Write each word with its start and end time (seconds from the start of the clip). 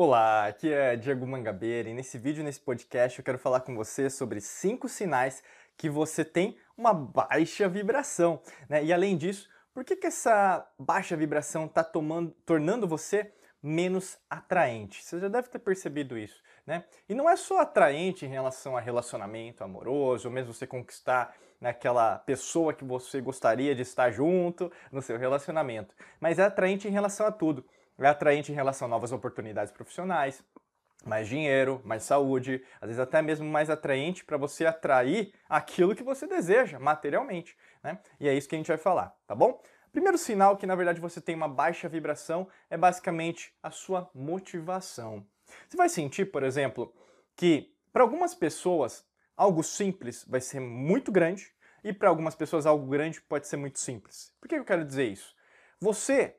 Olá, 0.00 0.46
aqui 0.46 0.72
é 0.72 0.94
Diego 0.94 1.26
Mangabeira 1.26 1.88
e 1.88 1.92
nesse 1.92 2.18
vídeo, 2.18 2.44
nesse 2.44 2.60
podcast, 2.60 3.18
eu 3.18 3.24
quero 3.24 3.36
falar 3.36 3.62
com 3.62 3.74
você 3.74 4.08
sobre 4.08 4.40
cinco 4.40 4.88
sinais 4.88 5.42
que 5.76 5.90
você 5.90 6.24
tem 6.24 6.56
uma 6.76 6.94
baixa 6.94 7.68
vibração. 7.68 8.40
Né? 8.68 8.84
E 8.84 8.92
além 8.92 9.16
disso, 9.16 9.50
por 9.74 9.84
que, 9.84 9.96
que 9.96 10.06
essa 10.06 10.64
baixa 10.78 11.16
vibração 11.16 11.66
está 11.66 11.82
tornando 11.82 12.86
você 12.86 13.32
menos 13.60 14.16
atraente? 14.30 15.02
Você 15.02 15.18
já 15.18 15.26
deve 15.26 15.48
ter 15.48 15.58
percebido 15.58 16.16
isso. 16.16 16.40
Né? 16.64 16.84
E 17.08 17.12
não 17.12 17.28
é 17.28 17.34
só 17.34 17.58
atraente 17.58 18.24
em 18.24 18.28
relação 18.28 18.76
a 18.76 18.80
relacionamento 18.80 19.64
amoroso, 19.64 20.28
ou 20.28 20.32
mesmo 20.32 20.54
você 20.54 20.64
conquistar 20.64 21.34
naquela 21.60 22.18
pessoa 22.18 22.72
que 22.72 22.84
você 22.84 23.20
gostaria 23.20 23.74
de 23.74 23.82
estar 23.82 24.12
junto 24.12 24.70
no 24.92 25.02
seu 25.02 25.18
relacionamento, 25.18 25.92
mas 26.20 26.38
é 26.38 26.44
atraente 26.44 26.86
em 26.86 26.92
relação 26.92 27.26
a 27.26 27.32
tudo 27.32 27.64
é 27.98 28.08
atraente 28.08 28.52
em 28.52 28.54
relação 28.54 28.86
a 28.86 28.88
novas 28.88 29.12
oportunidades 29.12 29.72
profissionais, 29.72 30.42
mais 31.04 31.28
dinheiro, 31.28 31.80
mais 31.84 32.02
saúde, 32.02 32.62
às 32.80 32.88
vezes 32.88 33.00
até 33.00 33.22
mesmo 33.22 33.46
mais 33.46 33.70
atraente 33.70 34.24
para 34.24 34.36
você 34.36 34.66
atrair 34.66 35.32
aquilo 35.48 35.94
que 35.94 36.02
você 36.02 36.26
deseja 36.26 36.78
materialmente, 36.78 37.56
né? 37.82 37.98
E 38.18 38.28
é 38.28 38.34
isso 38.34 38.48
que 38.48 38.54
a 38.54 38.58
gente 38.58 38.68
vai 38.68 38.78
falar, 38.78 39.16
tá 39.26 39.34
bom? 39.34 39.60
Primeiro 39.92 40.18
sinal 40.18 40.56
que 40.56 40.66
na 40.66 40.74
verdade 40.74 41.00
você 41.00 41.20
tem 41.20 41.34
uma 41.34 41.48
baixa 41.48 41.88
vibração 41.88 42.48
é 42.68 42.76
basicamente 42.76 43.54
a 43.62 43.70
sua 43.70 44.10
motivação. 44.14 45.26
Você 45.68 45.76
vai 45.76 45.88
sentir, 45.88 46.26
por 46.26 46.42
exemplo, 46.42 46.92
que 47.34 47.72
para 47.92 48.02
algumas 48.02 48.34
pessoas 48.34 49.06
algo 49.36 49.62
simples 49.62 50.24
vai 50.28 50.40
ser 50.40 50.60
muito 50.60 51.10
grande 51.10 51.52
e 51.82 51.92
para 51.92 52.08
algumas 52.08 52.34
pessoas 52.34 52.66
algo 52.66 52.86
grande 52.86 53.20
pode 53.22 53.46
ser 53.46 53.56
muito 53.56 53.78
simples. 53.78 54.32
Por 54.40 54.48
que 54.48 54.56
eu 54.56 54.64
quero 54.64 54.84
dizer 54.84 55.06
isso? 55.06 55.34
Você 55.80 56.36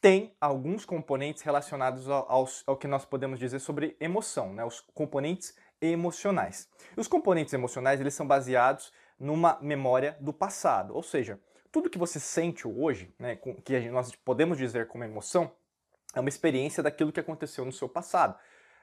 tem 0.00 0.36
alguns 0.40 0.84
componentes 0.84 1.42
relacionados 1.42 2.08
ao, 2.08 2.46
ao, 2.66 2.76
que 2.76 2.86
nós 2.86 3.04
podemos 3.04 3.38
dizer 3.38 3.58
sobre 3.58 3.96
emoção, 3.98 4.52
né? 4.52 4.64
os 4.64 4.80
componentes 4.80 5.56
emocionais. 5.80 6.68
Os 6.96 7.08
componentes 7.08 7.52
emocionais 7.52 8.00
eles 8.00 8.14
são 8.14 8.26
baseados 8.26 8.92
numa 9.18 9.58
memória 9.60 10.16
do 10.20 10.32
passado, 10.32 10.94
ou 10.94 11.02
seja, 11.02 11.40
tudo 11.72 11.90
que 11.90 11.98
você 11.98 12.20
sente 12.20 12.66
hoje, 12.66 13.14
né, 13.18 13.36
que 13.64 13.90
nós 13.90 14.14
podemos 14.14 14.56
dizer 14.56 14.86
como 14.88 15.04
emoção, 15.04 15.50
é 16.14 16.20
uma 16.20 16.28
experiência 16.28 16.82
daquilo 16.82 17.12
que 17.12 17.20
aconteceu 17.20 17.64
no 17.64 17.72
seu 17.72 17.88
passado. 17.88 18.38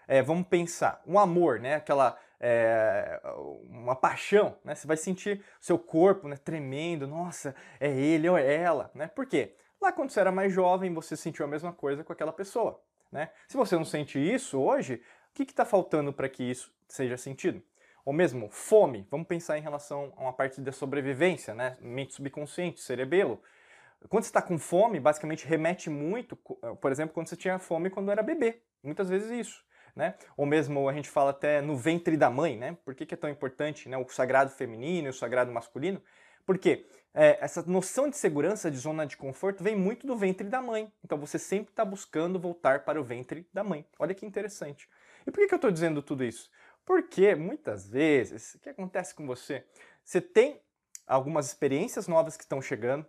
É, 0.07 0.21
vamos 0.21 0.47
pensar, 0.47 1.01
um 1.05 1.17
amor, 1.17 1.59
né, 1.59 1.75
aquela 1.75 2.17
é, 2.39 3.21
uma 3.69 3.95
paixão, 3.95 4.57
né, 4.63 4.75
você 4.75 4.85
vai 4.85 4.97
sentir 4.97 5.43
seu 5.59 5.79
corpo 5.79 6.27
né, 6.27 6.35
tremendo, 6.35 7.07
nossa, 7.07 7.55
é 7.79 7.89
ele 7.89 8.27
ou 8.27 8.37
é 8.37 8.53
ela, 8.53 8.91
né? 8.93 9.07
Por 9.07 9.25
quê? 9.25 9.55
Lá 9.83 9.91
quando 9.91 10.11
você 10.11 10.21
era 10.21 10.31
mais 10.31 10.53
jovem, 10.53 10.93
você 10.93 11.17
sentiu 11.17 11.43
a 11.43 11.47
mesma 11.47 11.73
coisa 11.73 12.05
com 12.05 12.13
aquela 12.13 12.31
pessoa. 12.31 12.81
Né? 13.11 13.29
Se 13.49 13.57
você 13.57 13.75
não 13.75 13.83
sente 13.83 14.17
isso 14.17 14.57
hoje, 14.57 15.03
o 15.29 15.33
que 15.33 15.43
está 15.43 15.65
faltando 15.65 16.13
para 16.13 16.29
que 16.29 16.41
isso 16.41 16.73
seja 16.87 17.17
sentido? 17.17 17.61
Ou 18.05 18.13
mesmo 18.13 18.47
fome, 18.49 19.05
vamos 19.11 19.27
pensar 19.27 19.57
em 19.57 19.61
relação 19.61 20.13
a 20.15 20.21
uma 20.21 20.31
parte 20.31 20.61
da 20.61 20.71
sobrevivência, 20.71 21.53
né? 21.53 21.75
mente 21.81 22.13
subconsciente, 22.13 22.79
cerebelo. 22.79 23.43
Quando 24.07 24.23
você 24.23 24.29
está 24.29 24.41
com 24.41 24.57
fome, 24.57 25.01
basicamente 25.01 25.45
remete 25.45 25.89
muito, 25.89 26.37
por 26.79 26.89
exemplo, 26.89 27.13
quando 27.13 27.27
você 27.27 27.35
tinha 27.35 27.59
fome 27.59 27.89
quando 27.89 28.09
era 28.09 28.23
bebê. 28.23 28.61
Muitas 28.81 29.09
vezes 29.09 29.31
isso. 29.31 29.65
Né? 29.93 30.15
Ou 30.37 30.45
mesmo 30.45 30.87
a 30.87 30.93
gente 30.93 31.09
fala 31.09 31.31
até 31.31 31.61
no 31.61 31.75
ventre 31.75 32.15
da 32.15 32.29
mãe, 32.29 32.55
né? 32.55 32.77
Por 32.85 32.95
que, 32.95 33.05
que 33.05 33.15
é 33.15 33.17
tão 33.17 33.29
importante 33.29 33.89
né? 33.89 33.97
o 33.97 34.07
sagrado 34.07 34.49
feminino 34.49 35.07
e 35.07 35.09
o 35.09 35.13
sagrado 35.13 35.51
masculino? 35.51 36.01
Porque 36.45 36.85
é, 37.13 37.37
essa 37.39 37.61
noção 37.63 38.09
de 38.09 38.17
segurança, 38.17 38.71
de 38.71 38.77
zona 38.77 39.05
de 39.05 39.15
conforto, 39.15 39.63
vem 39.63 39.75
muito 39.75 40.07
do 40.07 40.15
ventre 40.15 40.47
da 40.47 40.61
mãe. 40.61 40.91
Então 41.03 41.17
você 41.17 41.37
sempre 41.37 41.71
está 41.71 41.85
buscando 41.85 42.39
voltar 42.39 42.83
para 42.83 42.99
o 42.99 43.03
ventre 43.03 43.47
da 43.53 43.63
mãe. 43.63 43.85
Olha 43.99 44.15
que 44.15 44.25
interessante. 44.25 44.89
E 45.25 45.31
por 45.31 45.39
que, 45.39 45.47
que 45.47 45.53
eu 45.53 45.57
estou 45.57 45.71
dizendo 45.71 46.01
tudo 46.01 46.23
isso? 46.23 46.49
Porque 46.85 47.33
muitas 47.35 47.87
vezes, 47.87 48.55
o 48.55 48.59
que 48.59 48.69
acontece 48.69 49.15
com 49.15 49.25
você? 49.25 49.65
Você 50.03 50.19
tem 50.19 50.59
algumas 51.07 51.47
experiências 51.47 52.07
novas 52.07 52.35
que 52.35 52.43
estão 52.43 52.61
chegando, 52.61 53.05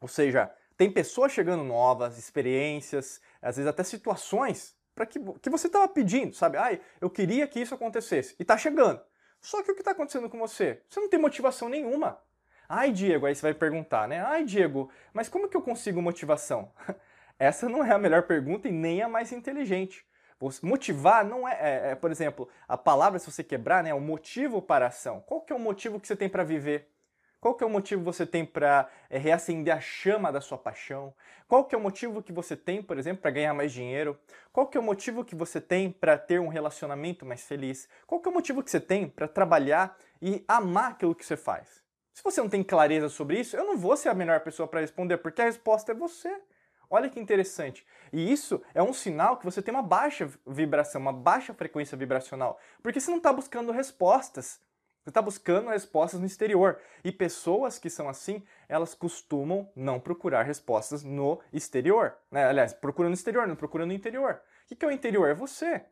ou 0.00 0.08
seja, 0.08 0.50
tem 0.76 0.90
pessoas 0.90 1.32
chegando 1.32 1.62
novas, 1.62 2.18
experiências, 2.18 3.20
às 3.40 3.56
vezes 3.56 3.68
até 3.68 3.82
situações 3.82 4.76
para 4.94 5.06
que, 5.06 5.18
que 5.40 5.50
você 5.50 5.66
estava 5.66 5.88
pedindo, 5.88 6.34
sabe? 6.34 6.58
Ai, 6.58 6.80
eu 7.00 7.08
queria 7.08 7.46
que 7.46 7.60
isso 7.60 7.74
acontecesse. 7.74 8.34
E 8.38 8.42
está 8.42 8.56
chegando. 8.56 9.00
Só 9.40 9.62
que 9.62 9.72
o 9.72 9.74
que 9.74 9.80
está 9.80 9.92
acontecendo 9.92 10.28
com 10.28 10.38
você? 10.38 10.82
Você 10.88 11.00
não 11.00 11.08
tem 11.08 11.18
motivação 11.18 11.68
nenhuma. 11.68 12.20
Ai, 12.74 12.90
Diego, 12.90 13.26
aí 13.26 13.34
você 13.34 13.42
vai 13.42 13.52
perguntar, 13.52 14.08
né? 14.08 14.20
Ai, 14.20 14.44
Diego, 14.44 14.90
mas 15.12 15.28
como 15.28 15.46
que 15.46 15.54
eu 15.54 15.60
consigo 15.60 16.00
motivação? 16.00 16.72
Essa 17.38 17.68
não 17.68 17.84
é 17.84 17.92
a 17.92 17.98
melhor 17.98 18.22
pergunta 18.22 18.66
e 18.66 18.72
nem 18.72 19.02
a 19.02 19.08
mais 19.10 19.30
inteligente. 19.30 20.06
Motivar 20.62 21.22
não 21.22 21.46
é, 21.46 21.52
é, 21.52 21.90
é, 21.90 21.94
por 21.94 22.10
exemplo, 22.10 22.48
a 22.66 22.78
palavra, 22.78 23.18
se 23.18 23.30
você 23.30 23.44
quebrar, 23.44 23.84
né, 23.84 23.90
é 23.90 23.94
o 23.94 24.00
motivo 24.00 24.62
para 24.62 24.86
a 24.86 24.88
ação. 24.88 25.20
Qual 25.20 25.42
que 25.42 25.52
é 25.52 25.56
o 25.56 25.58
motivo 25.58 26.00
que 26.00 26.08
você 26.08 26.16
tem 26.16 26.30
para 26.30 26.44
viver? 26.44 26.88
Qual 27.38 27.54
que 27.54 27.62
é 27.62 27.66
o 27.66 27.70
motivo 27.70 28.00
que 28.00 28.06
você 28.06 28.24
tem 28.24 28.42
para 28.42 28.88
é, 29.10 29.18
reacender 29.18 29.76
a 29.76 29.78
chama 29.78 30.32
da 30.32 30.40
sua 30.40 30.56
paixão? 30.56 31.12
Qual 31.46 31.66
que 31.66 31.74
é 31.74 31.78
o 31.78 31.80
motivo 31.80 32.22
que 32.22 32.32
você 32.32 32.56
tem, 32.56 32.82
por 32.82 32.96
exemplo, 32.96 33.20
para 33.20 33.32
ganhar 33.32 33.52
mais 33.52 33.70
dinheiro? 33.70 34.18
Qual 34.50 34.66
que 34.66 34.78
é 34.78 34.80
o 34.80 34.82
motivo 34.82 35.26
que 35.26 35.34
você 35.34 35.60
tem 35.60 35.90
para 35.92 36.16
ter 36.16 36.40
um 36.40 36.48
relacionamento 36.48 37.26
mais 37.26 37.42
feliz? 37.42 37.86
Qual 38.06 38.18
que 38.18 38.28
é 38.28 38.30
o 38.30 38.34
motivo 38.34 38.62
que 38.62 38.70
você 38.70 38.80
tem 38.80 39.06
para 39.06 39.28
trabalhar 39.28 39.94
e 40.22 40.42
amar 40.48 40.92
aquilo 40.92 41.14
que 41.14 41.26
você 41.26 41.36
faz? 41.36 41.81
Se 42.12 42.22
você 42.22 42.40
não 42.40 42.48
tem 42.48 42.62
clareza 42.62 43.08
sobre 43.08 43.40
isso, 43.40 43.56
eu 43.56 43.64
não 43.64 43.76
vou 43.76 43.96
ser 43.96 44.08
a 44.08 44.14
melhor 44.14 44.40
pessoa 44.40 44.68
para 44.68 44.80
responder, 44.80 45.18
porque 45.18 45.40
a 45.40 45.46
resposta 45.46 45.92
é 45.92 45.94
você. 45.94 46.34
Olha 46.90 47.08
que 47.08 47.18
interessante. 47.18 47.86
E 48.12 48.30
isso 48.30 48.62
é 48.74 48.82
um 48.82 48.92
sinal 48.92 49.38
que 49.38 49.46
você 49.46 49.62
tem 49.62 49.72
uma 49.72 49.82
baixa 49.82 50.30
vibração, 50.46 51.00
uma 51.00 51.12
baixa 51.12 51.54
frequência 51.54 51.96
vibracional, 51.96 52.60
porque 52.82 53.00
você 53.00 53.10
não 53.10 53.16
está 53.16 53.32
buscando 53.32 53.72
respostas. 53.72 54.60
Você 55.02 55.10
está 55.10 55.20
buscando 55.20 55.70
respostas 55.70 56.20
no 56.20 56.26
exterior. 56.26 56.78
E 57.02 57.10
pessoas 57.10 57.76
que 57.76 57.90
são 57.90 58.08
assim, 58.08 58.42
elas 58.68 58.94
costumam 58.94 59.68
não 59.74 59.98
procurar 59.98 60.42
respostas 60.42 61.02
no 61.02 61.40
exterior. 61.52 62.14
Né? 62.30 62.44
Aliás, 62.44 62.72
procurando 62.72 63.10
no 63.10 63.14
exterior, 63.14 63.48
não 63.48 63.56
procurando 63.56 63.88
no 63.88 63.94
interior. 63.94 64.40
O 64.70 64.76
que 64.76 64.84
é 64.84 64.88
o 64.88 64.92
interior? 64.92 65.28
É 65.28 65.34
você. 65.34 65.66
É 65.66 65.84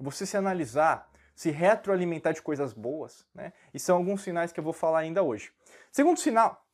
você 0.00 0.24
se 0.24 0.36
analisar, 0.38 1.10
se 1.36 1.50
retroalimentar 1.50 2.32
de 2.32 2.40
coisas 2.40 2.72
boas, 2.72 3.26
né? 3.34 3.52
E 3.74 3.78
são 3.78 3.98
alguns 3.98 4.22
sinais 4.22 4.52
que 4.52 4.58
eu 4.58 4.64
vou 4.64 4.72
falar 4.72 5.00
ainda 5.00 5.22
hoje. 5.22 5.52
Segundo 5.92 6.18
sinal, 6.18 6.66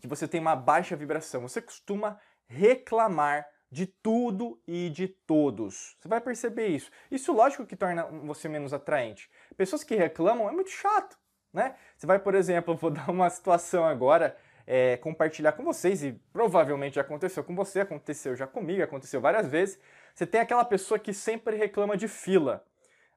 que 0.00 0.08
você 0.08 0.26
tem 0.26 0.40
uma 0.40 0.56
baixa 0.56 0.96
vibração, 0.96 1.42
você 1.42 1.62
costuma 1.62 2.18
reclamar 2.48 3.46
de 3.70 3.86
tudo 3.86 4.60
e 4.66 4.90
de 4.90 5.06
todos. 5.06 5.96
Você 6.00 6.08
vai 6.08 6.20
perceber 6.20 6.66
isso. 6.66 6.90
Isso, 7.08 7.32
lógico, 7.32 7.64
que 7.64 7.76
torna 7.76 8.02
você 8.24 8.48
menos 8.48 8.74
atraente. 8.74 9.30
Pessoas 9.56 9.84
que 9.84 9.94
reclamam 9.94 10.48
é 10.48 10.52
muito 10.52 10.70
chato, 10.70 11.16
né? 11.52 11.76
Você 11.96 12.04
vai, 12.04 12.18
por 12.18 12.34
exemplo, 12.34 12.74
vou 12.76 12.90
dar 12.90 13.08
uma 13.08 13.30
situação 13.30 13.84
agora, 13.84 14.36
é, 14.66 14.96
compartilhar 14.96 15.52
com 15.52 15.62
vocês, 15.62 16.02
e 16.02 16.20
provavelmente 16.32 16.96
já 16.96 17.02
aconteceu 17.02 17.44
com 17.44 17.54
você, 17.54 17.80
aconteceu 17.80 18.34
já 18.34 18.48
comigo, 18.48 18.82
aconteceu 18.82 19.20
várias 19.20 19.46
vezes. 19.46 19.78
Você 20.12 20.26
tem 20.26 20.40
aquela 20.40 20.64
pessoa 20.64 20.98
que 20.98 21.14
sempre 21.14 21.56
reclama 21.56 21.96
de 21.96 22.08
fila. 22.08 22.66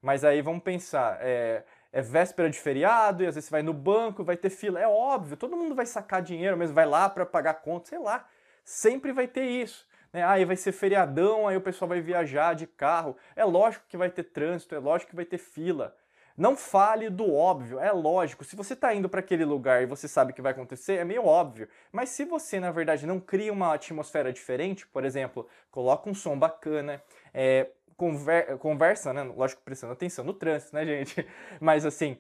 Mas 0.04 0.26
aí 0.26 0.42
vamos 0.42 0.62
pensar, 0.62 1.18
é, 1.22 1.64
é 1.90 2.02
véspera 2.02 2.50
de 2.50 2.60
feriado 2.60 3.24
e 3.24 3.26
às 3.26 3.36
vezes 3.36 3.48
você 3.48 3.52
vai 3.52 3.64
no 3.64 3.74
banco, 3.74 4.22
vai 4.22 4.36
ter 4.36 4.50
fila. 4.50 4.78
É 4.78 4.86
óbvio, 4.86 5.38
todo 5.38 5.56
mundo 5.56 5.74
vai 5.74 5.86
sacar 5.86 6.22
dinheiro 6.22 6.58
mesmo, 6.58 6.76
vai 6.76 6.86
lá 6.86 7.08
para 7.08 7.26
pagar 7.26 7.54
conta, 7.62 7.88
sei 7.88 8.00
lá. 8.00 8.28
Sempre 8.66 9.14
vai 9.14 9.30
ter 9.30 9.46
isso. 9.46 9.88
Né? 10.12 10.22
Aí 10.22 10.44
vai 10.44 10.58
ser 10.58 10.74
feriadão, 10.74 11.48
aí 11.48 11.56
o 11.56 11.62
pessoal 11.62 11.88
vai 11.88 12.02
viajar 12.02 12.54
de 12.54 12.68
carro. 12.68 13.16
É 13.34 13.46
lógico 13.46 13.86
que 13.88 13.96
vai 13.96 14.10
ter 14.10 14.24
trânsito, 14.24 14.76
é 14.76 14.78
lógico 14.78 15.12
que 15.12 15.16
vai 15.16 15.24
ter 15.24 15.38
fila. 15.38 15.96
Não 16.36 16.58
fale 16.58 17.10
do 17.10 17.32
óbvio, 17.34 17.80
é 17.80 17.92
lógico. 17.94 18.44
Se 18.44 18.58
você 18.58 18.74
está 18.74 18.94
indo 18.94 19.08
para 19.08 19.22
aquele 19.22 19.46
lugar 19.46 19.84
e 19.84 19.86
você 19.86 20.08
sabe 20.08 20.32
o 20.32 20.36
que 20.36 20.42
vai 20.42 20.52
acontecer, 20.52 20.96
é 20.96 21.06
meio 21.06 21.26
óbvio. 21.26 21.70
Mas 21.94 22.10
se 22.10 22.26
você, 22.26 22.60
na 22.60 22.72
verdade, 22.72 23.08
não 23.08 23.22
cria 23.22 23.54
uma 23.54 23.74
atmosfera 23.74 24.34
diferente, 24.34 24.86
por 24.86 25.06
exemplo, 25.06 25.48
coloca 25.72 26.10
um 26.10 26.14
som 26.14 26.38
bacana, 26.38 27.02
é, 27.34 27.70
conver, 27.98 28.58
conversa, 28.58 29.14
né? 29.14 29.24
Lógico, 29.24 29.62
prestando 29.64 29.94
atenção 29.94 30.24
no 30.24 30.34
trânsito, 30.34 30.76
né, 30.76 30.86
gente? 30.86 31.26
Mas 31.60 31.86
assim, 31.86 32.18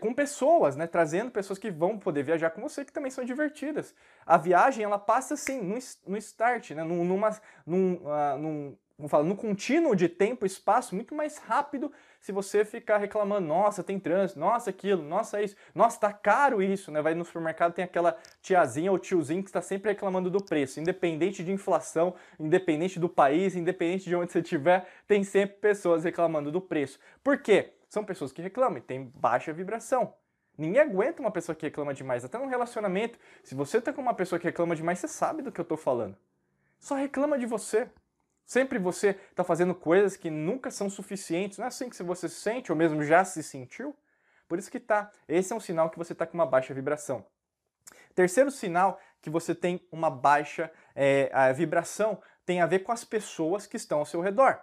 com 0.00 0.14
pessoas, 0.14 0.76
né? 0.76 0.86
Trazendo 0.86 1.30
pessoas 1.30 1.58
que 1.58 1.70
vão 1.70 1.98
poder 1.98 2.22
viajar 2.22 2.50
com 2.50 2.62
você, 2.62 2.84
que 2.84 2.92
também 2.92 3.10
são 3.10 3.24
divertidas. 3.24 3.94
A 4.24 4.38
viagem, 4.38 4.84
ela 4.84 4.98
passa 4.98 5.34
assim, 5.34 5.60
no, 5.60 5.78
no 6.06 6.16
start, 6.16 6.70
né? 6.70 6.82
Numa, 6.82 7.38
num, 7.66 7.94
uh, 7.96 8.38
num, 8.38 9.08
falar, 9.08 9.24
no 9.24 9.36
contínuo 9.36 9.94
de 9.94 10.08
tempo 10.08 10.44
e 10.44 10.48
espaço 10.48 10.94
muito 10.94 11.14
mais 11.14 11.38
rápido 11.38 11.92
se 12.24 12.32
você 12.32 12.64
ficar 12.64 12.96
reclamando, 12.96 13.46
nossa, 13.46 13.84
tem 13.84 14.00
trânsito, 14.00 14.40
nossa, 14.40 14.70
aquilo, 14.70 15.02
nossa, 15.02 15.42
isso, 15.42 15.54
nossa, 15.74 16.00
tá 16.00 16.10
caro 16.10 16.62
isso, 16.62 16.90
né? 16.90 17.02
Vai 17.02 17.14
no 17.14 17.22
supermercado, 17.22 17.74
tem 17.74 17.84
aquela 17.84 18.16
tiazinha 18.40 18.90
ou 18.90 18.98
tiozinho 18.98 19.42
que 19.42 19.50
está 19.50 19.60
sempre 19.60 19.90
reclamando 19.90 20.30
do 20.30 20.42
preço, 20.42 20.80
independente 20.80 21.44
de 21.44 21.52
inflação, 21.52 22.14
independente 22.40 22.98
do 22.98 23.10
país, 23.10 23.54
independente 23.54 24.04
de 24.04 24.16
onde 24.16 24.32
você 24.32 24.38
estiver, 24.38 24.88
tem 25.06 25.22
sempre 25.22 25.58
pessoas 25.58 26.02
reclamando 26.02 26.50
do 26.50 26.62
preço. 26.62 26.98
Por 27.22 27.36
quê? 27.36 27.74
São 27.90 28.02
pessoas 28.02 28.32
que 28.32 28.40
reclamam 28.40 28.78
e 28.78 28.80
tem 28.80 29.12
baixa 29.14 29.52
vibração. 29.52 30.14
Ninguém 30.56 30.80
aguenta 30.80 31.20
uma 31.20 31.30
pessoa 31.30 31.54
que 31.54 31.66
reclama 31.66 31.92
demais, 31.92 32.24
até 32.24 32.38
no 32.38 32.46
relacionamento. 32.46 33.18
Se 33.42 33.54
você 33.54 33.82
tá 33.82 33.92
com 33.92 34.00
uma 34.00 34.14
pessoa 34.14 34.38
que 34.38 34.46
reclama 34.46 34.74
demais, 34.74 34.98
você 34.98 35.08
sabe 35.08 35.42
do 35.42 35.52
que 35.52 35.60
eu 35.60 35.64
tô 35.64 35.76
falando. 35.76 36.16
Só 36.80 36.94
reclama 36.94 37.38
de 37.38 37.44
você. 37.44 37.86
Sempre 38.46 38.78
você 38.78 39.10
está 39.30 39.42
fazendo 39.42 39.74
coisas 39.74 40.16
que 40.16 40.30
nunca 40.30 40.70
são 40.70 40.90
suficientes. 40.90 41.58
Não 41.58 41.64
é 41.64 41.68
assim 41.68 41.88
que 41.88 42.02
você 42.02 42.28
se 42.28 42.36
sente, 42.36 42.70
ou 42.70 42.76
mesmo 42.76 43.02
já 43.02 43.24
se 43.24 43.42
sentiu? 43.42 43.96
Por 44.46 44.58
isso 44.58 44.70
que 44.70 44.80
tá. 44.80 45.10
Esse 45.26 45.52
é 45.52 45.56
um 45.56 45.60
sinal 45.60 45.90
que 45.90 45.98
você 45.98 46.12
está 46.12 46.26
com 46.26 46.34
uma 46.34 46.46
baixa 46.46 46.74
vibração. 46.74 47.24
Terceiro 48.14 48.50
sinal 48.50 49.00
que 49.20 49.30
você 49.30 49.54
tem 49.54 49.86
uma 49.90 50.10
baixa 50.10 50.70
é, 50.94 51.52
vibração 51.52 52.20
tem 52.44 52.60
a 52.60 52.66
ver 52.66 52.80
com 52.80 52.92
as 52.92 53.04
pessoas 53.04 53.66
que 53.66 53.76
estão 53.76 54.00
ao 54.00 54.06
seu 54.06 54.20
redor. 54.20 54.60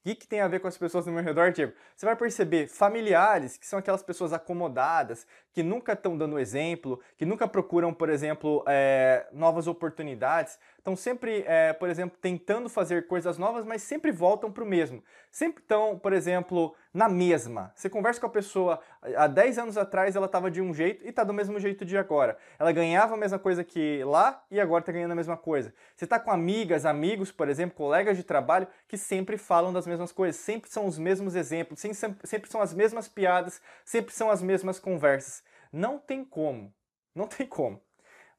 O 0.00 0.10
que, 0.10 0.14
que 0.14 0.28
tem 0.28 0.40
a 0.40 0.48
ver 0.48 0.60
com 0.60 0.68
as 0.68 0.78
pessoas 0.78 1.04
no 1.06 1.12
meu 1.12 1.22
redor, 1.22 1.50
Diego? 1.50 1.72
Você 1.96 2.06
vai 2.06 2.14
perceber 2.14 2.68
familiares, 2.68 3.56
que 3.56 3.66
são 3.66 3.78
aquelas 3.78 4.02
pessoas 4.02 4.32
acomodadas, 4.32 5.26
que 5.52 5.62
nunca 5.62 5.92
estão 5.92 6.16
dando 6.16 6.38
exemplo, 6.38 7.00
que 7.16 7.26
nunca 7.26 7.48
procuram, 7.48 7.92
por 7.92 8.08
exemplo, 8.08 8.64
é, 8.66 9.26
novas 9.32 9.66
oportunidades, 9.66 10.58
estão 10.88 10.96
sempre, 10.96 11.44
é, 11.46 11.72
por 11.72 11.88
exemplo, 11.90 12.16
tentando 12.20 12.68
fazer 12.68 13.06
coisas 13.06 13.36
novas, 13.36 13.64
mas 13.64 13.82
sempre 13.82 14.10
voltam 14.10 14.50
para 14.50 14.64
o 14.64 14.66
mesmo. 14.66 15.04
Sempre 15.30 15.62
estão, 15.62 15.98
por 15.98 16.12
exemplo, 16.12 16.74
na 16.92 17.08
mesma. 17.08 17.70
Você 17.74 17.90
conversa 17.90 18.18
com 18.20 18.26
a 18.26 18.30
pessoa, 18.30 18.80
há 19.16 19.26
10 19.26 19.58
anos 19.58 19.76
atrás 19.76 20.16
ela 20.16 20.26
estava 20.26 20.50
de 20.50 20.62
um 20.62 20.72
jeito 20.72 21.04
e 21.04 21.10
está 21.10 21.22
do 21.22 21.34
mesmo 21.34 21.60
jeito 21.60 21.84
de 21.84 21.98
agora. 21.98 22.38
Ela 22.58 22.72
ganhava 22.72 23.14
a 23.14 23.16
mesma 23.16 23.38
coisa 23.38 23.62
que 23.62 24.02
lá 24.04 24.42
e 24.50 24.58
agora 24.58 24.80
está 24.80 24.92
ganhando 24.92 25.12
a 25.12 25.16
mesma 25.16 25.36
coisa. 25.36 25.74
Você 25.94 26.04
está 26.04 26.18
com 26.18 26.30
amigas, 26.30 26.86
amigos, 26.86 27.30
por 27.30 27.48
exemplo, 27.48 27.76
colegas 27.76 28.16
de 28.16 28.24
trabalho 28.24 28.66
que 28.86 28.96
sempre 28.96 29.36
falam 29.36 29.72
das 29.72 29.86
mesmas 29.86 30.10
coisas, 30.10 30.40
sempre 30.40 30.70
são 30.70 30.86
os 30.86 30.98
mesmos 30.98 31.36
exemplos, 31.36 31.80
sempre 31.80 32.50
são 32.50 32.62
as 32.62 32.72
mesmas 32.72 33.06
piadas, 33.08 33.60
sempre 33.84 34.14
são 34.14 34.30
as 34.30 34.42
mesmas 34.42 34.78
conversas. 34.78 35.42
Não 35.70 35.98
tem 35.98 36.24
como. 36.24 36.72
Não 37.14 37.26
tem 37.26 37.46
como. 37.46 37.82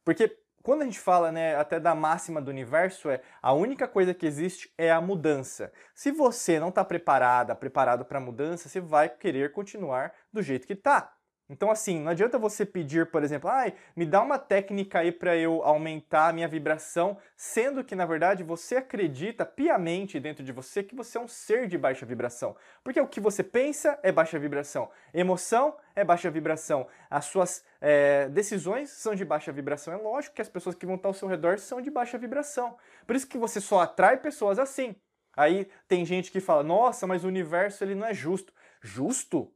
Porque 0.03 0.35
quando 0.69 0.83
a 0.83 0.85
gente 0.85 0.99
fala 0.99 1.31
né, 1.31 1.55
até 1.55 1.79
da 1.79 1.95
máxima 1.95 2.39
do 2.39 2.51
universo, 2.51 3.09
é 3.09 3.23
a 3.41 3.51
única 3.51 3.87
coisa 3.87 4.13
que 4.13 4.23
existe 4.23 4.71
é 4.77 4.91
a 4.91 5.01
mudança. 5.01 5.73
Se 5.95 6.11
você 6.11 6.59
não 6.59 6.69
está 6.69 6.85
preparada, 6.85 7.55
preparado 7.55 8.05
para 8.05 8.19
a 8.19 8.21
mudança, 8.21 8.69
você 8.69 8.79
vai 8.79 9.09
querer 9.09 9.51
continuar 9.51 10.13
do 10.31 10.43
jeito 10.43 10.67
que 10.67 10.73
está. 10.73 11.11
Então, 11.49 11.71
assim, 11.71 11.99
não 11.99 12.11
adianta 12.11 12.37
você 12.37 12.63
pedir, 12.63 13.09
por 13.09 13.23
exemplo, 13.23 13.49
ai, 13.49 13.73
me 13.95 14.05
dá 14.05 14.21
uma 14.21 14.37
técnica 14.37 14.99
aí 14.99 15.11
para 15.11 15.35
eu 15.35 15.63
aumentar 15.63 16.27
a 16.27 16.33
minha 16.33 16.47
vibração, 16.47 17.17
sendo 17.35 17.83
que, 17.83 17.95
na 17.95 18.05
verdade, 18.05 18.43
você 18.43 18.75
acredita 18.75 19.43
piamente 19.43 20.19
dentro 20.19 20.43
de 20.43 20.51
você 20.51 20.83
que 20.83 20.93
você 20.93 21.17
é 21.17 21.21
um 21.21 21.27
ser 21.27 21.67
de 21.67 21.75
baixa 21.75 22.05
vibração. 22.05 22.55
Porque 22.83 23.01
o 23.01 23.07
que 23.07 23.19
você 23.19 23.41
pensa 23.41 23.99
é 24.03 24.11
baixa 24.11 24.37
vibração, 24.37 24.91
emoção 25.11 25.75
é 25.95 26.03
baixa 26.03 26.29
vibração, 26.29 26.87
as 27.09 27.25
suas 27.25 27.65
é, 27.81 28.29
decisões 28.29 28.91
são 28.91 29.15
de 29.15 29.25
baixa 29.25 29.51
vibração. 29.51 29.91
É 29.91 29.97
lógico 29.97 30.35
que 30.35 30.41
as 30.43 30.49
pessoas 30.49 30.75
que 30.75 30.85
vão 30.85 30.95
estar 30.95 31.09
ao 31.09 31.13
seu 31.15 31.27
redor 31.27 31.57
são 31.57 31.81
de 31.81 31.89
baixa 31.89 32.17
vibração. 32.17 32.77
Por 33.07 33.15
isso 33.15 33.27
que 33.27 33.39
você 33.39 33.59
só 33.59 33.79
atrai 33.81 34.17
pessoas 34.17 34.59
assim. 34.59 34.95
Aí 35.35 35.67
tem 35.87 36.05
gente 36.05 36.31
que 36.31 36.39
fala, 36.39 36.61
nossa, 36.61 37.07
mas 37.07 37.23
o 37.23 37.27
universo 37.27 37.83
ele 37.83 37.95
não 37.95 38.05
é 38.05 38.13
justo. 38.13 38.53
Justo? 38.81 39.51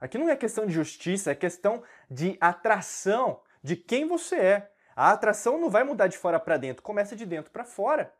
Aqui 0.00 0.18
não 0.18 0.28
é 0.28 0.36
questão 0.36 0.66
de 0.66 0.72
justiça, 0.72 1.30
é 1.30 1.34
questão 1.34 1.82
de 2.10 2.36
atração 2.40 3.40
de 3.62 3.76
quem 3.76 4.06
você 4.06 4.36
é. 4.36 4.70
A 4.94 5.10
atração 5.10 5.58
não 5.58 5.70
vai 5.70 5.82
mudar 5.82 6.06
de 6.06 6.18
fora 6.18 6.38
para 6.38 6.56
dentro, 6.56 6.82
começa 6.82 7.16
de 7.16 7.26
dentro 7.26 7.50
para 7.50 7.64
fora. 7.64 8.12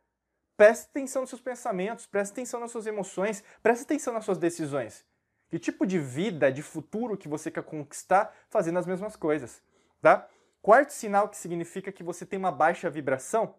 Preste 0.57 0.87
atenção 0.91 1.23
nos 1.23 1.31
seus 1.31 1.43
pensamentos, 1.43 2.07
preste 2.07 2.33
atenção 2.33 2.61
nas 2.61 2.71
suas 2.71 2.87
emoções, 2.87 3.43
preste 3.63 3.83
atenção 3.83 4.13
nas 4.15 4.25
suas 4.25 4.39
decisões. 4.39 5.05
Que 5.51 5.59
tipo 5.59 5.87
de 5.87 5.99
vida, 5.99 6.51
de 6.51 6.63
futuro 6.63 7.17
que 7.17 7.29
você 7.29 7.51
quer 7.51 7.63
conquistar 7.63 8.35
fazendo 8.49 8.79
as 8.79 8.87
mesmas 8.87 9.15
coisas, 9.15 9.63
tá? 10.01 10.29
Quarto 10.63 10.91
sinal 10.91 11.29
que 11.29 11.37
significa 11.37 11.93
que 11.93 12.03
você 12.03 12.25
tem 12.25 12.39
uma 12.39 12.51
baixa 12.51 12.89
vibração 12.89 13.55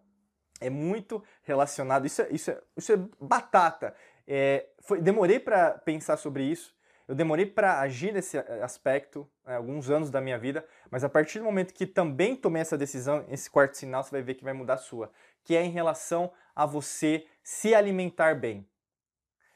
é 0.60 0.68
muito 0.68 1.22
relacionado. 1.42 2.06
Isso 2.06 2.22
é, 2.22 2.28
isso 2.30 2.50
é, 2.50 2.62
isso 2.76 2.92
é 2.92 2.96
batata. 3.20 3.94
É, 4.26 4.66
foi, 4.80 5.00
demorei 5.00 5.38
para 5.38 5.78
pensar 5.78 6.16
sobre 6.16 6.42
isso. 6.44 6.75
Eu 7.08 7.14
demorei 7.14 7.46
para 7.46 7.80
agir 7.80 8.12
nesse 8.12 8.36
aspecto 8.38 9.28
né, 9.44 9.56
alguns 9.56 9.90
anos 9.90 10.10
da 10.10 10.20
minha 10.20 10.38
vida, 10.38 10.66
mas 10.90 11.04
a 11.04 11.08
partir 11.08 11.38
do 11.38 11.44
momento 11.44 11.72
que 11.72 11.86
também 11.86 12.34
tomei 12.34 12.62
essa 12.62 12.76
decisão, 12.76 13.24
esse 13.28 13.48
quarto 13.48 13.76
sinal 13.76 14.02
você 14.02 14.10
vai 14.10 14.22
ver 14.22 14.34
que 14.34 14.44
vai 14.44 14.52
mudar 14.52 14.74
a 14.74 14.78
sua, 14.78 15.10
que 15.44 15.54
é 15.54 15.62
em 15.62 15.70
relação 15.70 16.32
a 16.54 16.66
você 16.66 17.26
se 17.42 17.74
alimentar 17.74 18.34
bem. 18.34 18.68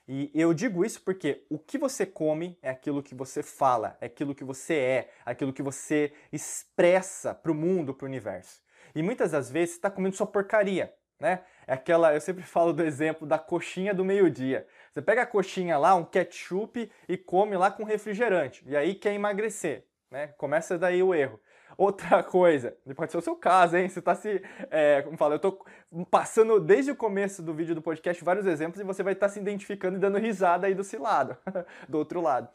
E 0.06 0.30
eu 0.34 0.52
digo 0.52 0.84
isso 0.84 1.00
porque 1.02 1.46
o 1.48 1.56
que 1.58 1.78
você 1.78 2.04
come 2.04 2.58
é 2.62 2.70
aquilo 2.70 3.02
que 3.02 3.14
você 3.14 3.42
fala, 3.42 3.96
é 4.00 4.06
aquilo 4.06 4.34
que 4.34 4.42
você 4.42 4.74
é, 4.74 5.10
aquilo 5.24 5.52
que 5.52 5.62
você 5.62 6.12
expressa 6.32 7.32
para 7.32 7.52
o 7.52 7.54
mundo, 7.54 7.94
para 7.94 8.06
o 8.06 8.08
universo. 8.08 8.60
E 8.94 9.02
muitas 9.02 9.30
das 9.32 9.50
vezes 9.50 9.70
você 9.70 9.78
está 9.78 9.90
comendo 9.90 10.16
sua 10.16 10.26
porcaria, 10.26 10.92
né? 11.18 11.44
É 11.66 11.74
aquela, 11.74 12.12
eu 12.12 12.20
sempre 12.20 12.42
falo 12.44 12.72
do 12.72 12.82
exemplo 12.82 13.26
da 13.26 13.38
coxinha 13.38 13.94
do 13.94 14.04
meio-dia. 14.04 14.66
Você 14.90 15.00
pega 15.00 15.22
a 15.22 15.26
coxinha 15.26 15.78
lá, 15.78 15.94
um 15.94 16.04
ketchup 16.04 16.90
e 17.08 17.16
come 17.16 17.56
lá 17.56 17.70
com 17.70 17.84
refrigerante. 17.84 18.62
E 18.66 18.76
aí 18.76 18.94
quer 18.94 19.14
emagrecer, 19.14 19.84
né? 20.10 20.28
Começa 20.36 20.76
daí 20.76 21.02
o 21.02 21.14
erro. 21.14 21.40
Outra 21.76 22.22
coisa, 22.24 22.76
pode 22.96 23.12
ser 23.12 23.18
o 23.18 23.22
seu 23.22 23.36
caso, 23.36 23.76
hein? 23.76 23.88
Você 23.88 24.00
está 24.00 24.14
se. 24.16 24.42
É, 24.68 25.02
como 25.02 25.16
fala, 25.16 25.34
eu 25.34 25.36
estou 25.36 25.64
passando 26.10 26.58
desde 26.58 26.90
o 26.90 26.96
começo 26.96 27.40
do 27.40 27.54
vídeo 27.54 27.74
do 27.74 27.80
podcast 27.80 28.22
vários 28.24 28.46
exemplos 28.46 28.80
e 28.80 28.84
você 28.84 29.02
vai 29.02 29.12
estar 29.12 29.28
tá 29.28 29.32
se 29.32 29.38
identificando 29.38 29.96
e 29.96 30.00
dando 30.00 30.18
risada 30.18 30.66
aí 30.66 30.74
do 30.74 30.82
seu 30.82 31.00
lado, 31.00 31.36
do 31.88 31.96
outro 31.96 32.20
lado. 32.20 32.48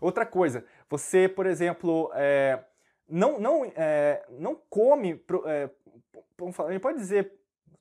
Outra 0.00 0.24
coisa, 0.24 0.64
você, 0.88 1.28
por 1.28 1.46
exemplo, 1.46 2.10
é, 2.14 2.58
não, 3.08 3.38
não, 3.38 3.70
é, 3.76 4.24
não 4.30 4.58
come. 4.68 5.22
É, 5.46 5.70
a 6.66 6.72
gente 6.72 6.80
pode 6.80 6.98
dizer 6.98 7.32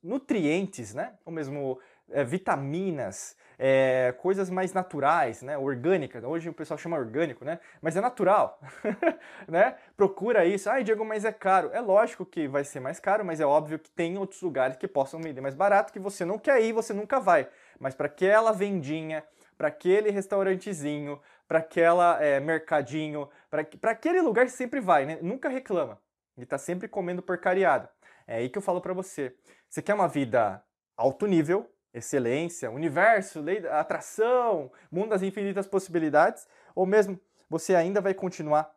nutrientes, 0.03 0.93
né? 0.93 1.13
Ou 1.25 1.31
mesmo 1.31 1.79
é, 2.11 2.23
vitaminas, 2.23 3.35
é, 3.57 4.13
coisas 4.17 4.49
mais 4.49 4.73
naturais, 4.73 5.41
né? 5.41 5.57
Orgânicas. 5.57 6.23
Hoje 6.23 6.49
o 6.49 6.53
pessoal 6.53 6.77
chama 6.77 6.97
orgânico, 6.97 7.45
né? 7.45 7.59
Mas 7.81 7.95
é 7.95 8.01
natural, 8.01 8.59
né? 9.47 9.75
Procura 9.95 10.45
isso. 10.45 10.69
Ai, 10.69 10.83
Diego, 10.83 11.05
mas 11.05 11.25
é 11.25 11.31
caro. 11.31 11.69
É 11.71 11.79
lógico 11.79 12.25
que 12.25 12.47
vai 12.47 12.63
ser 12.63 12.79
mais 12.79 12.99
caro, 12.99 13.23
mas 13.23 13.39
é 13.39 13.45
óbvio 13.45 13.77
que 13.77 13.89
tem 13.91 14.17
outros 14.17 14.41
lugares 14.41 14.77
que 14.77 14.87
possam 14.87 15.21
vender 15.21 15.41
mais 15.41 15.53
barato 15.53 15.93
que 15.93 15.99
você 15.99 16.25
não 16.25 16.39
quer 16.39 16.61
ir, 16.63 16.73
você 16.73 16.93
nunca 16.93 17.19
vai. 17.19 17.47
Mas 17.79 17.93
para 17.93 18.07
aquela 18.07 18.51
vendinha, 18.51 19.23
para 19.57 19.67
aquele 19.67 20.09
restaurantezinho, 20.09 21.21
para 21.47 21.59
aquela 21.59 22.23
é, 22.23 22.39
mercadinho, 22.39 23.29
para 23.49 23.91
aquele 23.91 24.21
lugar 24.21 24.45
que 24.45 24.51
sempre 24.51 24.79
vai, 24.79 25.05
né? 25.05 25.19
Nunca 25.21 25.49
reclama. 25.49 25.99
E 26.35 26.45
tá 26.47 26.57
sempre 26.57 26.87
comendo 26.87 27.21
porcariado. 27.21 27.87
É 28.25 28.37
aí 28.37 28.49
que 28.49 28.57
eu 28.57 28.61
falo 28.61 28.81
para 28.81 28.93
você. 28.93 29.35
Você 29.69 29.81
quer 29.81 29.93
uma 29.93 30.07
vida 30.07 30.63
alto 30.97 31.27
nível, 31.27 31.69
excelência, 31.93 32.71
universo, 32.71 33.41
lei 33.41 33.59
da 33.59 33.79
atração, 33.79 34.71
mundo 34.91 35.09
das 35.09 35.21
infinitas 35.21 35.67
possibilidades, 35.67 36.47
ou 36.73 36.85
mesmo 36.85 37.19
você 37.49 37.75
ainda 37.75 37.99
vai 37.99 38.13
continuar 38.13 38.73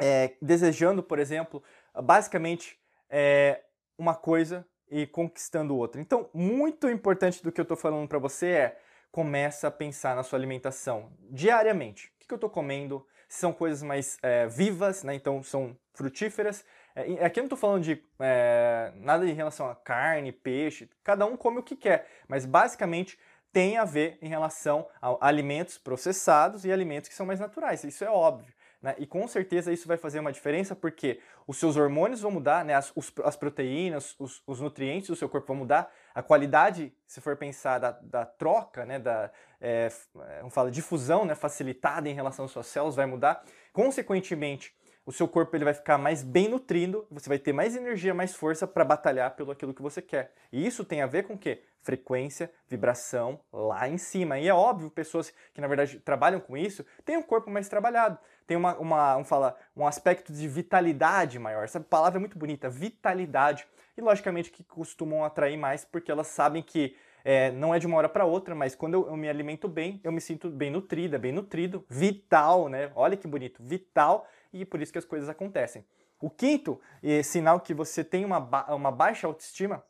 é, 0.00 0.34
desejando, 0.40 1.02
por 1.02 1.18
exemplo, 1.18 1.62
basicamente 2.02 2.78
é, 3.10 3.62
uma 3.96 4.14
coisa 4.14 4.66
e 4.90 5.06
conquistando 5.06 5.76
outra. 5.76 6.00
Então, 6.00 6.28
muito 6.32 6.88
importante 6.88 7.42
do 7.42 7.50
que 7.50 7.60
eu 7.60 7.64
estou 7.64 7.76
falando 7.76 8.08
para 8.08 8.18
você 8.18 8.46
é 8.46 8.80
começa 9.10 9.68
a 9.68 9.70
pensar 9.70 10.14
na 10.14 10.22
sua 10.22 10.38
alimentação 10.38 11.10
diariamente. 11.30 12.06
O 12.08 12.20
que, 12.20 12.28
que 12.28 12.34
eu 12.34 12.36
estou 12.36 12.50
comendo? 12.50 13.04
São 13.28 13.52
coisas 13.52 13.82
mais 13.82 14.16
é, 14.22 14.46
vivas, 14.46 15.02
né? 15.02 15.14
então 15.14 15.42
são 15.42 15.76
frutíferas, 15.92 16.64
é, 16.98 17.24
aqui 17.24 17.38
eu 17.38 17.42
não 17.42 17.46
estou 17.46 17.58
falando 17.58 17.82
de 17.82 18.02
é, 18.18 18.92
nada 18.96 19.26
em 19.26 19.32
relação 19.32 19.68
a 19.68 19.74
carne, 19.74 20.32
peixe, 20.32 20.88
cada 21.04 21.24
um 21.26 21.36
come 21.36 21.58
o 21.58 21.62
que 21.62 21.76
quer, 21.76 22.06
mas 22.26 22.44
basicamente 22.44 23.18
tem 23.52 23.78
a 23.78 23.84
ver 23.84 24.18
em 24.20 24.28
relação 24.28 24.86
a 25.00 25.16
alimentos 25.26 25.78
processados 25.78 26.64
e 26.64 26.72
alimentos 26.72 27.08
que 27.08 27.14
são 27.14 27.26
mais 27.26 27.40
naturais, 27.40 27.84
isso 27.84 28.04
é 28.04 28.10
óbvio. 28.10 28.52
Né? 28.80 28.94
E 28.98 29.06
com 29.06 29.26
certeza 29.26 29.72
isso 29.72 29.88
vai 29.88 29.96
fazer 29.96 30.20
uma 30.20 30.30
diferença 30.30 30.74
porque 30.76 31.20
os 31.46 31.56
seus 31.56 31.76
hormônios 31.76 32.20
vão 32.20 32.30
mudar, 32.30 32.64
né? 32.64 32.74
as, 32.74 32.92
os, 32.94 33.12
as 33.24 33.34
proteínas, 33.34 34.14
os, 34.18 34.40
os, 34.46 34.60
nutrientes 34.60 35.08
do 35.08 35.16
seu 35.16 35.28
corpo 35.28 35.48
vão 35.48 35.56
mudar, 35.56 35.92
a 36.14 36.22
qualidade, 36.22 36.92
se 37.06 37.20
for 37.20 37.36
pensar 37.36 37.78
da, 37.78 37.90
da 37.90 38.24
troca, 38.24 38.86
né? 38.86 39.00
da 39.00 39.32
é, 39.60 39.90
vamos 40.38 40.54
falar, 40.54 40.70
difusão 40.70 41.24
né? 41.24 41.34
facilitada 41.34 42.08
em 42.08 42.14
relação 42.14 42.44
às 42.44 42.52
suas 42.52 42.68
células 42.68 42.94
vai 42.94 43.06
mudar. 43.06 43.42
Consequentemente, 43.72 44.72
o 45.08 45.12
seu 45.12 45.26
corpo 45.26 45.56
ele 45.56 45.64
vai 45.64 45.72
ficar 45.72 45.96
mais 45.96 46.22
bem 46.22 46.48
nutrido, 46.48 47.06
você 47.10 47.30
vai 47.30 47.38
ter 47.38 47.50
mais 47.50 47.74
energia, 47.74 48.12
mais 48.12 48.34
força 48.34 48.66
para 48.66 48.84
batalhar 48.84 49.34
pelo 49.34 49.50
aquilo 49.50 49.72
que 49.72 49.80
você 49.80 50.02
quer. 50.02 50.34
E 50.52 50.66
isso 50.66 50.84
tem 50.84 51.00
a 51.00 51.06
ver 51.06 51.22
com 51.26 51.32
o 51.32 51.38
quê? 51.38 51.62
Frequência, 51.80 52.52
vibração 52.68 53.40
lá 53.50 53.88
em 53.88 53.96
cima. 53.96 54.38
E 54.38 54.46
é 54.46 54.52
óbvio, 54.52 54.90
pessoas 54.90 55.32
que 55.54 55.62
na 55.62 55.66
verdade 55.66 55.98
trabalham 56.00 56.38
com 56.40 56.58
isso 56.58 56.84
têm 57.06 57.16
um 57.16 57.22
corpo 57.22 57.50
mais 57.50 57.70
trabalhado, 57.70 58.18
tem 58.46 58.54
uma, 58.54 58.76
uma 58.76 59.16
um, 59.16 59.24
fala, 59.24 59.56
um 59.74 59.86
aspecto 59.86 60.30
de 60.30 60.46
vitalidade 60.46 61.38
maior. 61.38 61.64
Essa 61.64 61.80
palavra 61.80 62.18
é 62.18 62.20
muito 62.20 62.38
bonita, 62.38 62.68
vitalidade. 62.68 63.66
E 63.96 64.02
logicamente 64.02 64.50
que 64.50 64.62
costumam 64.62 65.24
atrair 65.24 65.56
mais 65.56 65.86
porque 65.86 66.12
elas 66.12 66.26
sabem 66.26 66.62
que 66.62 66.94
é, 67.24 67.50
não 67.50 67.74
é 67.74 67.78
de 67.78 67.86
uma 67.86 67.96
hora 67.96 68.08
para 68.08 68.24
outra, 68.24 68.54
mas 68.54 68.74
quando 68.74 68.94
eu, 68.94 69.06
eu, 69.08 69.16
me 69.16 69.28
alimento 69.28 69.68
bem, 69.68 70.00
eu 70.04 70.12
me 70.12 70.20
sinto 70.20 70.50
bem 70.50 70.70
nutrida, 70.70 71.18
bem 71.18 71.32
nutrido, 71.32 71.84
vital, 71.88 72.68
né? 72.68 72.92
Olha 72.94 73.16
que 73.16 73.26
bonito, 73.26 73.62
vital 73.62 74.26
e 74.52 74.64
por 74.64 74.80
isso 74.80 74.92
que 74.92 74.98
as 74.98 75.04
coisas 75.04 75.28
acontecem. 75.28 75.84
O 76.20 76.28
quinto 76.28 76.80
sinal 77.24 77.60
que 77.60 77.72
você 77.72 78.02
tem 78.02 78.24
uma, 78.24 78.40
ba 78.40 78.74
uma 78.74 78.90
baixa 78.90 79.26
autoestima 79.26 79.84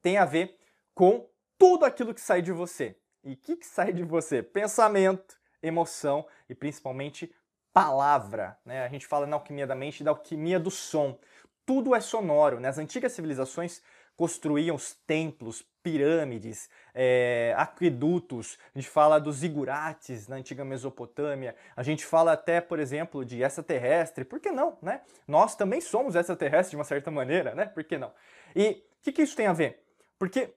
tem 0.00 0.18
a 0.18 0.24
ver 0.24 0.58
com 0.94 1.28
tudo 1.58 1.84
aquilo 1.84 2.14
que 2.14 2.20
sai 2.20 2.40
de 2.40 2.52
você. 2.52 2.96
E 3.22 3.32
o 3.32 3.36
que, 3.36 3.56
que 3.56 3.66
sai 3.66 3.92
de 3.92 4.02
você? 4.02 4.42
Pensamento, 4.42 5.38
emoção 5.62 6.26
e 6.48 6.54
principalmente 6.54 7.34
palavra. 7.72 8.58
Né? 8.64 8.84
A 8.84 8.88
gente 8.88 9.06
fala 9.06 9.26
na 9.26 9.36
alquimia 9.36 9.66
da 9.66 9.74
mente 9.74 10.04
da 10.04 10.10
alquimia 10.10 10.58
do 10.58 10.70
som. 10.70 11.18
Tudo 11.66 11.94
é 11.94 12.00
sonoro. 12.00 12.60
Né? 12.60 12.68
As 12.68 12.78
antigas 12.78 13.12
civilizações 13.12 13.82
construíam 14.16 14.76
os 14.76 14.94
templos, 14.94 15.62
pirâmides, 15.86 16.68
é, 16.92 17.54
aquedutos, 17.56 18.58
a 18.74 18.78
gente 18.80 18.90
fala 18.90 19.20
dos 19.20 19.36
zigurates 19.36 20.26
na 20.26 20.34
antiga 20.34 20.64
Mesopotâmia, 20.64 21.54
a 21.76 21.82
gente 21.84 22.04
fala 22.04 22.32
até, 22.32 22.60
por 22.60 22.80
exemplo, 22.80 23.24
de 23.24 23.40
extraterrestre, 23.40 24.24
por 24.24 24.40
que 24.40 24.50
não, 24.50 24.76
né? 24.82 25.02
Nós 25.28 25.54
também 25.54 25.80
somos 25.80 26.16
extraterrestres 26.16 26.70
de 26.70 26.76
uma 26.76 26.82
certa 26.82 27.08
maneira, 27.08 27.54
né? 27.54 27.66
Por 27.66 27.84
que 27.84 27.96
não? 27.96 28.12
E 28.56 28.82
o 28.98 29.02
que, 29.02 29.12
que 29.12 29.22
isso 29.22 29.36
tem 29.36 29.46
a 29.46 29.52
ver? 29.52 29.80
Porque 30.18 30.54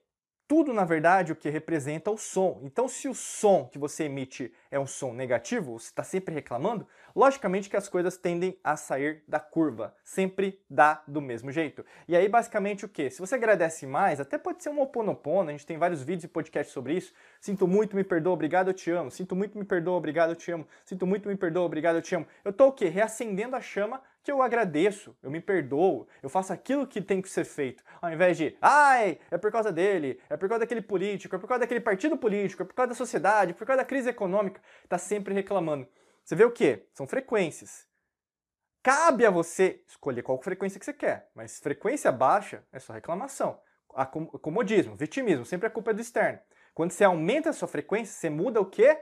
tudo, 0.48 0.72
na 0.72 0.84
verdade, 0.84 1.30
o 1.30 1.36
que 1.36 1.48
representa 1.48 2.10
o 2.10 2.18
som. 2.18 2.58
Então, 2.64 2.88
se 2.88 3.06
o 3.06 3.14
som 3.14 3.68
que 3.72 3.78
você 3.78 4.06
emite 4.06 4.52
é 4.68 4.80
um 4.80 4.86
som 4.88 5.12
negativo, 5.12 5.78
você 5.78 5.90
está 5.90 6.02
sempre 6.02 6.34
reclamando, 6.34 6.84
logicamente 7.14 7.68
que 7.68 7.76
as 7.76 7.88
coisas 7.88 8.16
tendem 8.16 8.58
a 8.62 8.76
sair 8.76 9.22
da 9.26 9.38
curva. 9.38 9.94
Sempre 10.04 10.60
dá 10.68 11.02
do 11.06 11.20
mesmo 11.20 11.50
jeito. 11.50 11.84
E 12.06 12.16
aí, 12.16 12.28
basicamente, 12.28 12.84
o 12.84 12.88
que? 12.88 13.10
Se 13.10 13.20
você 13.20 13.34
agradece 13.34 13.86
mais, 13.86 14.20
até 14.20 14.38
pode 14.38 14.62
ser 14.62 14.70
um 14.70 14.80
oponopono, 14.80 15.50
a 15.50 15.52
gente 15.52 15.66
tem 15.66 15.78
vários 15.78 16.02
vídeos 16.02 16.24
e 16.24 16.28
podcasts 16.28 16.72
sobre 16.72 16.94
isso. 16.94 17.12
Sinto 17.40 17.66
muito, 17.66 17.96
me 17.96 18.04
perdoa, 18.04 18.32
obrigado, 18.32 18.68
eu 18.68 18.74
te 18.74 18.90
amo. 18.90 19.10
Sinto 19.10 19.34
muito, 19.34 19.58
me 19.58 19.64
perdoa, 19.64 19.96
obrigado, 19.96 20.30
eu 20.30 20.36
te 20.36 20.50
amo. 20.50 20.66
Sinto 20.84 21.06
muito, 21.06 21.28
me 21.28 21.36
perdoa, 21.36 21.64
obrigado, 21.64 21.96
eu 21.96 22.02
te 22.02 22.14
amo. 22.14 22.26
Eu 22.44 22.52
tô 22.52 22.68
o 22.68 22.72
quê? 22.72 22.88
Reacendendo 22.88 23.56
a 23.56 23.60
chama 23.60 24.00
que 24.22 24.30
eu 24.30 24.42
agradeço, 24.42 25.16
eu 25.22 25.30
me 25.30 25.40
perdoo, 25.40 26.06
eu 26.22 26.28
faço 26.28 26.52
aquilo 26.52 26.86
que 26.86 27.00
tem 27.00 27.22
que 27.22 27.28
ser 27.28 27.44
feito, 27.44 27.82
ao 28.00 28.12
invés 28.12 28.36
de, 28.36 28.56
ai, 28.60 29.18
é 29.30 29.38
por 29.38 29.50
causa 29.50 29.72
dele, 29.72 30.20
é 30.28 30.36
por 30.36 30.48
causa 30.48 30.60
daquele 30.60 30.82
político, 30.82 31.34
é 31.34 31.38
por 31.38 31.46
causa 31.48 31.60
daquele 31.60 31.80
partido 31.80 32.16
político, 32.16 32.62
é 32.62 32.66
por 32.66 32.74
causa 32.74 32.88
da 32.88 32.94
sociedade, 32.94 33.52
é 33.52 33.54
por 33.54 33.66
causa 33.66 33.82
da 33.82 33.84
crise 33.84 34.10
econômica, 34.10 34.60
tá 34.88 34.98
sempre 34.98 35.32
reclamando. 35.32 35.86
Você 36.30 36.36
vê 36.36 36.44
o 36.44 36.52
quê? 36.52 36.86
São 36.94 37.08
frequências. 37.08 37.88
Cabe 38.84 39.26
a 39.26 39.30
você 39.30 39.82
escolher 39.88 40.22
qual 40.22 40.40
frequência 40.40 40.78
que 40.78 40.84
você 40.84 40.92
quer, 40.92 41.28
mas 41.34 41.58
frequência 41.58 42.12
baixa 42.12 42.64
é 42.70 42.78
só 42.78 42.92
reclamação. 42.92 43.60
Comodismo, 44.40 44.94
vitimismo, 44.94 45.44
sempre 45.44 45.66
a 45.66 45.70
culpa 45.70 45.90
é 45.90 45.94
do 45.94 46.00
externo. 46.00 46.38
Quando 46.72 46.92
você 46.92 47.02
aumenta 47.02 47.50
a 47.50 47.52
sua 47.52 47.66
frequência, 47.66 48.14
você 48.14 48.30
muda 48.30 48.60
o 48.60 48.64
quê? 48.64 48.96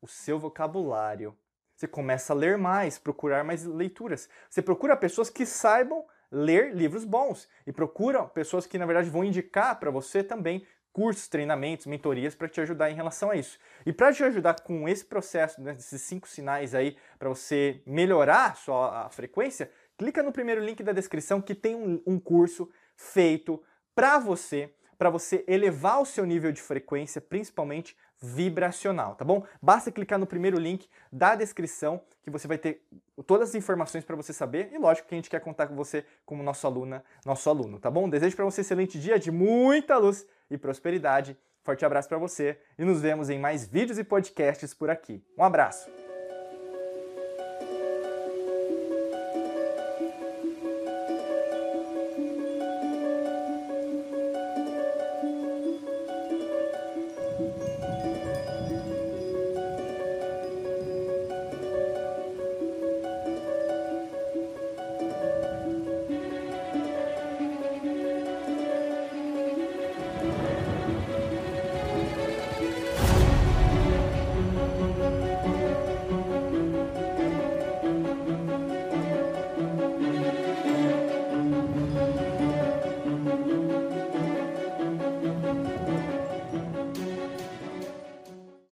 O 0.00 0.06
seu 0.06 0.38
vocabulário. 0.38 1.36
Você 1.74 1.88
começa 1.88 2.32
a 2.32 2.36
ler 2.36 2.56
mais, 2.56 3.00
procurar 3.00 3.42
mais 3.42 3.64
leituras. 3.64 4.28
Você 4.48 4.62
procura 4.62 4.96
pessoas 4.96 5.28
que 5.28 5.44
saibam 5.44 6.06
ler 6.30 6.72
livros 6.72 7.04
bons 7.04 7.48
e 7.66 7.72
procura 7.72 8.24
pessoas 8.26 8.64
que 8.64 8.78
na 8.78 8.86
verdade 8.86 9.10
vão 9.10 9.24
indicar 9.24 9.80
para 9.80 9.90
você 9.90 10.22
também 10.22 10.64
cursos, 10.92 11.28
treinamentos, 11.28 11.86
mentorias 11.86 12.34
para 12.34 12.48
te 12.48 12.60
ajudar 12.60 12.90
em 12.90 12.94
relação 12.94 13.30
a 13.30 13.36
isso. 13.36 13.58
E 13.86 13.92
para 13.92 14.12
te 14.12 14.24
ajudar 14.24 14.60
com 14.60 14.88
esse 14.88 15.04
processo, 15.04 15.60
né, 15.60 15.72
desses 15.72 16.02
cinco 16.02 16.28
sinais 16.28 16.74
aí 16.74 16.96
para 17.18 17.28
você 17.28 17.82
melhorar 17.86 18.56
sua 18.56 19.06
a 19.06 19.10
frequência, 19.10 19.70
clica 19.96 20.22
no 20.22 20.32
primeiro 20.32 20.64
link 20.64 20.82
da 20.82 20.92
descrição 20.92 21.40
que 21.40 21.54
tem 21.54 21.74
um, 21.74 22.02
um 22.06 22.18
curso 22.18 22.70
feito 22.96 23.62
para 23.94 24.18
você, 24.18 24.72
para 24.98 25.10
você 25.10 25.44
elevar 25.46 26.00
o 26.00 26.06
seu 26.06 26.26
nível 26.26 26.52
de 26.52 26.60
frequência, 26.60 27.20
principalmente 27.20 27.96
vibracional, 28.22 29.14
tá 29.14 29.24
bom? 29.24 29.44
Basta 29.62 29.90
clicar 29.90 30.18
no 30.18 30.26
primeiro 30.26 30.58
link 30.58 30.86
da 31.10 31.34
descrição 31.34 32.02
que 32.22 32.30
você 32.30 32.46
vai 32.46 32.58
ter 32.58 32.82
todas 33.26 33.50
as 33.50 33.54
informações 33.54 34.04
para 34.04 34.14
você 34.14 34.32
saber 34.32 34.70
e 34.72 34.78
lógico 34.78 35.08
que 35.08 35.14
a 35.14 35.18
gente 35.18 35.30
quer 35.30 35.40
contar 35.40 35.66
com 35.66 35.74
você 35.74 36.04
como 36.26 36.42
nosso 36.42 36.66
aluna, 36.66 37.02
nosso 37.24 37.48
aluno, 37.48 37.78
tá 37.78 37.90
bom? 37.90 38.10
Desejo 38.10 38.36
para 38.36 38.44
você 38.44 38.60
um 38.60 38.62
excelente 38.62 39.00
dia 39.00 39.18
de 39.18 39.30
muita 39.30 39.96
luz 39.96 40.26
e 40.50 40.58
prosperidade. 40.58 41.36
Forte 41.62 41.84
abraço 41.84 42.08
para 42.08 42.18
você 42.18 42.58
e 42.78 42.84
nos 42.84 43.00
vemos 43.00 43.28
em 43.28 43.38
mais 43.38 43.66
vídeos 43.66 43.98
e 43.98 44.04
podcasts 44.04 44.72
por 44.72 44.90
aqui. 44.90 45.22
Um 45.36 45.44
abraço. 45.44 45.99